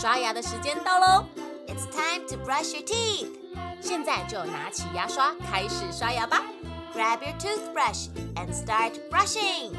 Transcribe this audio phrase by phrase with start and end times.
[0.00, 1.26] 刷牙的时间到喽
[1.66, 3.28] ！It's time to brush your teeth。
[3.82, 6.40] 现在就拿起牙刷开始刷牙吧。
[6.94, 9.74] Grab your toothbrush and start brushing。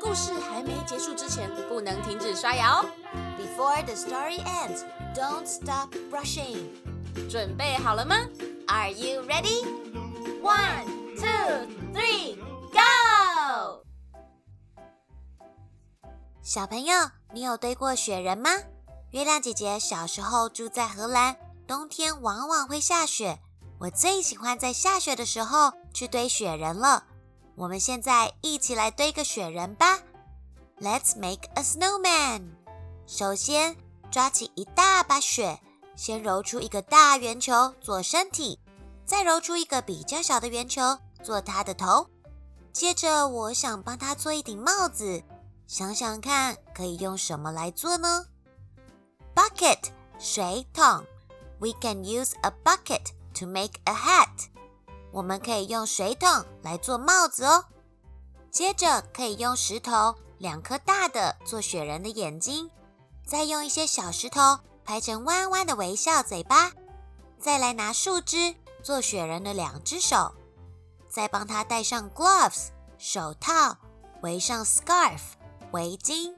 [0.00, 2.84] 故事还没结束之前，不能停止刷牙哦。
[3.38, 4.82] Before the story ends,
[5.14, 6.64] don't stop brushing。
[7.30, 8.16] 准备好了吗
[8.66, 9.64] ？Are you ready?
[10.42, 12.34] One, two, three,
[12.72, 13.84] go！
[16.42, 18.50] 小朋友，你有堆过雪人吗？
[19.10, 23.40] 月亮姐姐小时候住在荷兰，冬天往往会下雪。
[23.80, 27.04] 我最喜欢在下雪的时候去堆雪人了。
[27.56, 29.98] 我们现在一起来堆个雪人吧。
[30.80, 32.50] Let's make a snowman。
[33.04, 33.76] 首先
[34.12, 35.60] 抓起一大把雪，
[35.96, 38.60] 先揉出一个大圆球做身体，
[39.04, 42.06] 再揉出一个比较小的圆球做它的头。
[42.72, 45.24] 接着，我想帮它做一顶帽子。
[45.66, 48.26] 想想看，可以用什么来做呢
[49.40, 49.84] ？Bucket
[50.18, 51.06] 水桶
[51.60, 53.06] ，We can use a bucket
[53.38, 54.48] to make a hat。
[55.12, 57.64] 我们可以用水桶来做帽子哦。
[58.50, 62.70] 接着可以用石头两颗大的做雪人的眼睛，
[63.24, 66.72] 再用一些小石头排成弯弯的微笑嘴巴。
[67.38, 70.34] 再来拿树枝做雪人的两只手，
[71.08, 72.68] 再帮他戴上 gloves
[72.98, 73.78] 手套，
[74.20, 75.20] 围上 scarf
[75.72, 76.34] 围巾。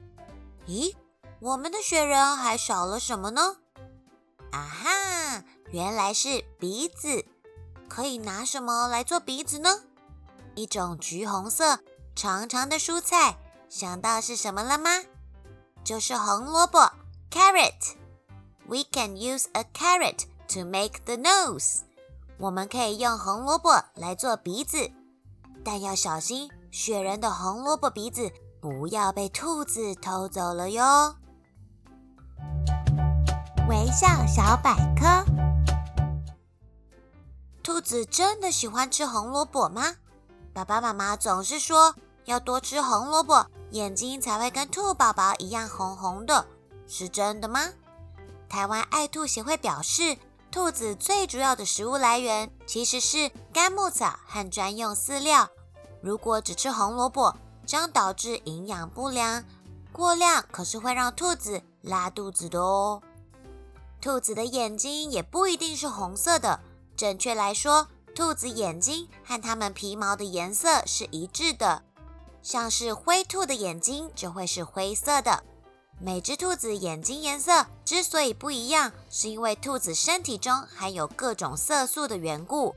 [0.69, 0.95] 咦？
[1.43, 3.57] 我们的雪人还少了什么呢？
[4.53, 7.25] 啊哈，原来是鼻子。
[7.89, 9.81] 可以拿什么来做鼻子呢？
[10.55, 11.81] 一种橘红色、
[12.15, 14.91] 长长的蔬菜，想到是什么了吗？
[15.83, 16.79] 就是红萝卜
[17.29, 17.97] （carrot）。
[18.69, 21.81] We can use a carrot to make the nose。
[22.39, 24.93] 我们可以用红萝卜来做鼻子，
[25.65, 31.17] 但要小心，雪人的红萝卜鼻子不要被兔子偷走了哟。
[33.68, 35.24] 微笑小百科：
[37.62, 39.95] 兔子真的喜欢吃红萝卜吗？
[40.52, 46.45] 爸爸妈妈总是说要多吃红萝卜，眼睛才会跟兔宝宝一样红红的，
[46.89, 47.68] 是真的吗？
[48.48, 50.17] 台湾爱兔协会表示，
[50.51, 55.48] 兔子最主要的食物来源其实是干木草和专用饲料。
[56.02, 57.34] 如果只吃红萝卜，
[57.64, 59.45] 将导致营养不良，
[59.92, 63.01] 过量可是会让兔子拉肚子的哦。
[64.02, 66.58] 兔子的眼睛也不一定是红色的。
[66.96, 67.86] 准确来说，
[68.17, 71.85] 兔子眼睛和它们皮毛的颜色是一致的。
[72.42, 75.45] 像是灰兔的眼睛就会是灰色的。
[76.01, 82.74] 每只兔子眼睛颜色之所以不一样，是因为兔子身体中含有各种色素的缘故。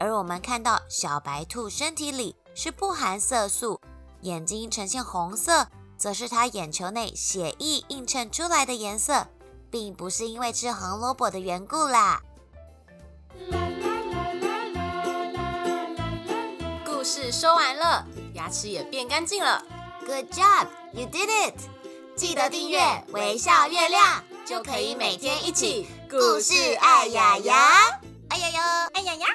[0.00, 3.78] 而我们看到小白兔身体里是不含色素，
[4.22, 5.68] 眼睛呈现红色，
[5.98, 9.26] 则是它眼球内血液映衬出来的颜色。
[9.72, 12.20] 并不是因为吃红萝卜的缘故啦。
[16.84, 19.64] 故事说完了，牙齿也变干净了。
[20.06, 21.54] Good job, you did it！
[22.14, 22.80] 记得订阅
[23.12, 27.56] 微笑月亮，就可以每天一起故事爱牙牙，
[28.28, 29.26] 爱牙牙，爱牙牙。